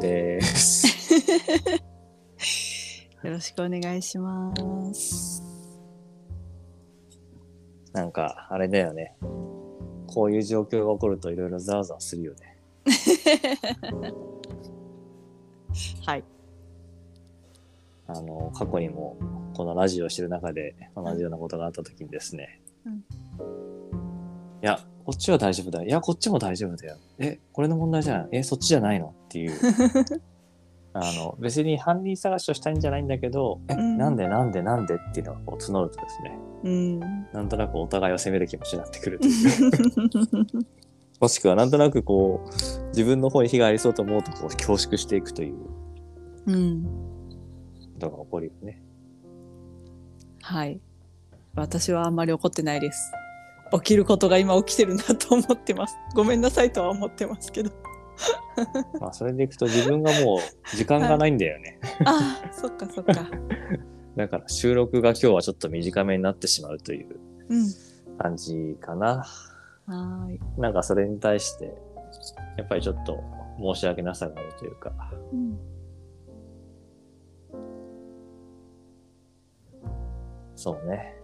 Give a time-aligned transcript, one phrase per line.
[0.00, 1.12] です。
[3.22, 4.52] よろしくお願いしま
[4.94, 5.42] す。
[7.92, 9.16] なんか、あれだよね。
[10.06, 12.56] こういう状況が起こるといろいろざわざわするよね。
[16.06, 16.24] はい。
[18.06, 19.18] あの、過去にも
[19.54, 22.60] このラジオをしてる中で同じようなことがあった時にですね。
[22.86, 23.04] うん
[24.62, 25.86] いや、こっちは大丈夫だよ。
[25.86, 26.96] いや、こっちも大丈夫だよ。
[27.18, 29.14] え、これの問題じゃないえ、そっちじゃないの？
[29.26, 29.52] っていう。
[30.92, 34.96] あの、別に犯人探しをしたいんじゃないんだけど、え、うんなんでなんでなんで？
[34.96, 37.00] っていうのがこう募るとですね、うん。
[37.32, 40.46] なんとなくお互いを責める気持ちになってくるという。
[41.20, 42.48] もしくはなんとなくこう、
[42.88, 45.56] 自分の方に被害ありそうと思うとこう恐縮していくという
[46.46, 46.84] うん。
[46.84, 46.88] こ
[48.00, 48.82] とが起こるよね。
[50.42, 50.80] はい。
[51.54, 53.12] 私はあんまり怒ってないです。
[53.72, 55.96] 起きることが今起きてるなと思ってます。
[56.14, 57.70] ごめんなさいとは思ってますけど。
[59.00, 61.78] まあそれでいくと自分がもう時間がないんだよね。
[62.04, 63.14] あ あ、そっかそっか。
[64.16, 67.66] だから収録が今日はちょっと短めになってしまうといううん。
[68.18, 69.24] 感じかな。
[69.86, 70.40] はーい。
[70.58, 71.72] なんかそれに対して、
[72.56, 73.22] やっぱりちょっと
[73.58, 74.92] 申し訳なさがあるというか、
[75.32, 75.58] うん。
[80.54, 81.19] そうね。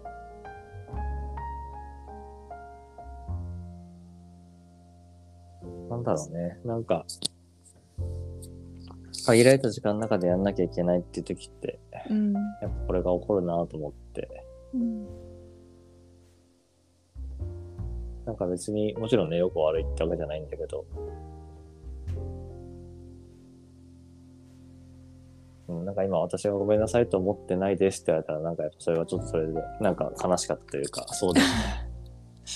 [5.88, 6.58] なんだろうね。
[6.64, 7.04] なんか、
[9.26, 11.78] 限られた時間の中でやんなきゃいけないっていう時って、
[12.10, 12.32] うん。
[12.32, 15.06] やっぱこれが起こるなと思って、うん。
[18.24, 20.84] なんか別に、もちろんね、よく悪いってわけじゃないんだけど、
[25.68, 31.52] うん、なんか今私がごめんなさいと思ってないですって言われたら、なんかやっぱそれはちょっとそれで、なんか悲しかったというか、そうだよね。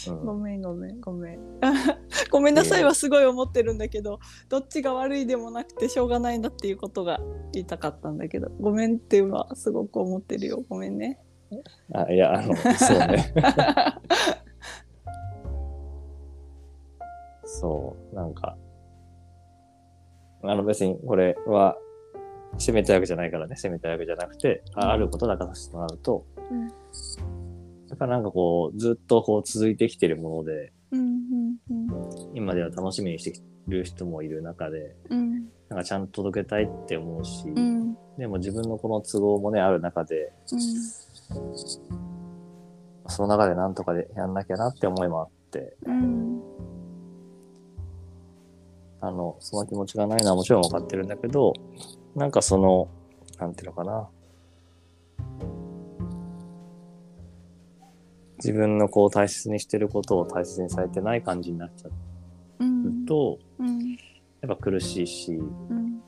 [0.08, 1.40] うん、ごめんごめんごめん。
[2.30, 7.20] ごめんなさいはすごい思ってるんだけど、どっちが悪いでもなくてしょうがないんだっていうことが
[7.52, 10.62] 言いたかったんだけど、ごめんっていうのはすごく思ってるよ。
[10.68, 11.20] ごめんね。
[11.92, 13.34] あいや、あの、そうね。
[17.44, 18.56] そう、なんか、
[20.42, 21.76] あの別にこれは、
[22.58, 27.39] 責めたいわけじゃないからね、責めたいわけじゃなくて、ああることだからしてもらうと、うん
[27.90, 32.36] やっぱなんかこう、ずっとこう続いてきてるもので、うんうんうん。
[32.36, 35.32] 今では楽しみにしてる人もいる中で、うん。
[35.68, 37.96] なんかちゃんと届けたいって思うし、うん。
[38.16, 40.32] でも自分のこの都合もね、ある中で、
[43.08, 46.40] その中でなんとかでやんなきゃなって思いもあって、うん。
[49.00, 51.54] あの、その気持ちがないのはもちろん分かってるんだけど、
[52.14, 52.88] なんかその、
[53.40, 54.08] なんていうのかな。
[58.42, 61.92] 自分のこう大切にしてることを大切にされてない感じになっちゃう。
[62.60, 63.06] うん。
[63.06, 63.90] と、うん。
[64.40, 66.00] やっぱ苦しいし、うん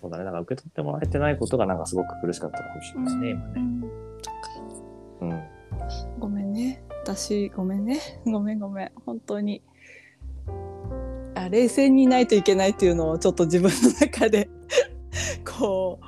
[0.00, 3.60] そうだね、なんか受け取ってもらえてないことがなんかすごく苦しかったかもしれないね、今ね。
[5.20, 5.30] うん。
[5.30, 5.42] うん。
[6.18, 6.82] ごめんね。
[7.02, 7.98] 私ごめんね。
[8.24, 8.92] ごめんごめん。
[9.04, 9.62] 本当に。
[11.34, 14.48] あ冷静にいないといけないっていうのをちょっと自分の中で
[15.44, 16.00] こ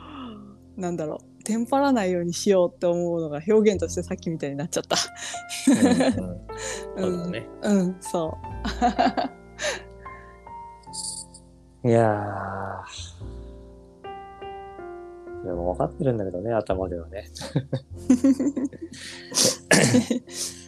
[0.77, 4.97] うなんだろうテンパらないようにしようって思うのが表現としてさっきみたいになっちゃった。
[5.71, 6.41] うんうん
[6.97, 7.47] そうだね。
[7.63, 8.37] うん、うん、そ
[11.85, 13.33] いやー。
[15.45, 17.25] でも分かってるんだけどね、頭ではね。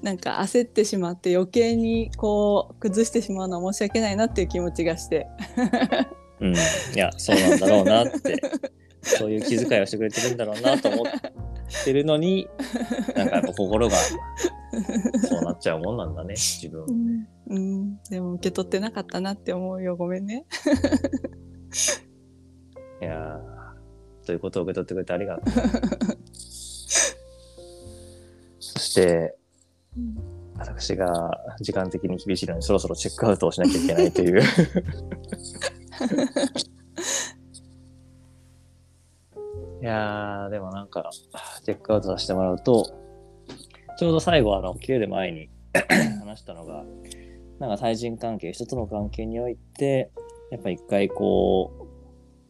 [0.02, 5.28] う なんか焦ってしまって余計にこう崩してしまうのは申し訳ないなっていう気持ちがして
[6.40, 6.54] うん。
[6.54, 6.56] い
[6.96, 8.36] や、そうなんだろうなって、
[9.04, 11.06] そういう気遣いをしてくれてるんだろうなと思っ
[11.84, 12.48] てるのに、
[13.16, 14.16] なんかやっぱ心がそ
[15.38, 16.84] うなっちゃうもんなんだね、自分。
[17.48, 20.46] うん、うん、でも受け取ってなかったなって思うよごめんね。
[23.02, 25.44] いやー、ということを受け取ってくれてありがとう。
[28.58, 29.36] そして、
[29.96, 34.42] うん私が時間的に厳しいのにそろそろチェックアウトをしなきゃいけないという。
[39.84, 41.10] いやー、でもなんか、
[41.62, 42.86] チェックアウトさせてもらうと、
[43.98, 45.50] ちょうど最後、あの、切れる前に
[46.24, 46.86] 話したのが、
[47.58, 50.10] なんか対人関係、人との関係において、
[50.50, 51.70] やっぱ一回こ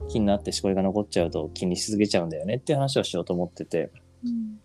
[0.01, 3.91] う、気になってしこりが残っちゃうと気にし続けちゃうんだよねっていう話をしようと思ってて、
[4.25, 4.61] うん。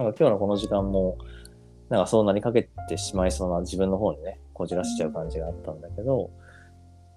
[0.00, 1.18] なんか今日のこの時間も、
[1.88, 6.30] なんかそうなりかけてしまいそうな自分の方にね、こじらせちゃう感じがあったんだけど、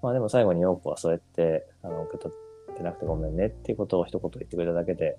[0.01, 2.44] まあでも最後に陽子はそうやって、あの、受け取って
[2.83, 5.18] なくてごめんねっていうことを一言言ってくれただけで、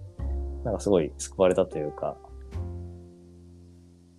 [0.64, 2.17] なんかすごい救われたというか、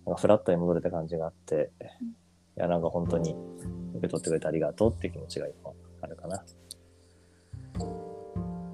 [0.06, 1.70] なんかフラットに戻れた感じがあって、
[2.56, 3.36] いや、なんか本当に
[3.94, 5.70] 受け取ってくれてありがとうっていう気持ちが今
[6.02, 6.44] あるかな。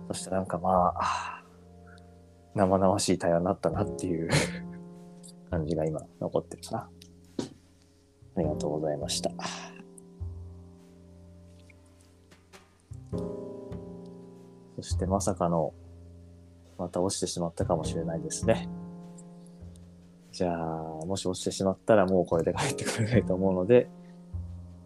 [0.08, 1.42] そしてなんかまあ、
[2.54, 4.30] 生々しい対話になったなっていう
[5.50, 6.90] 感じが今残ってるかな。
[8.36, 9.30] ありがとうございました。
[14.76, 15.72] そしてまさかの、
[16.78, 18.68] また落ちてしまったかもしれないですね。
[20.32, 23.88] じゃあ、もし落ちてしまったらもうこれで帰ってくれないと思うので、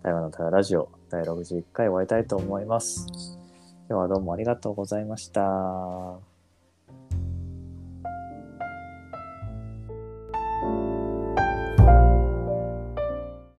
[0.02, 3.06] 台湾の台湾ラジオ第61回終わりたいと思います。
[3.88, 6.27] 今日はどうもありがとうございました。